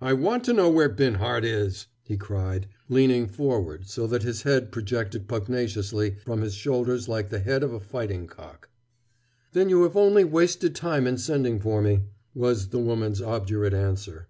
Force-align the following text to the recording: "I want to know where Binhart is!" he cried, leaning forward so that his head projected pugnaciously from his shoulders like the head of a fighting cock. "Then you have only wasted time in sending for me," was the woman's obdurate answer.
"I 0.00 0.12
want 0.12 0.42
to 0.46 0.52
know 0.52 0.68
where 0.68 0.88
Binhart 0.88 1.44
is!" 1.44 1.86
he 2.02 2.16
cried, 2.16 2.66
leaning 2.88 3.28
forward 3.28 3.86
so 3.86 4.08
that 4.08 4.24
his 4.24 4.42
head 4.42 4.72
projected 4.72 5.28
pugnaciously 5.28 6.16
from 6.24 6.40
his 6.40 6.54
shoulders 6.54 7.08
like 7.08 7.28
the 7.30 7.38
head 7.38 7.62
of 7.62 7.72
a 7.72 7.78
fighting 7.78 8.26
cock. 8.26 8.70
"Then 9.52 9.68
you 9.68 9.84
have 9.84 9.96
only 9.96 10.24
wasted 10.24 10.74
time 10.74 11.06
in 11.06 11.16
sending 11.16 11.60
for 11.60 11.80
me," 11.80 12.00
was 12.34 12.70
the 12.70 12.80
woman's 12.80 13.22
obdurate 13.22 13.72
answer. 13.72 14.26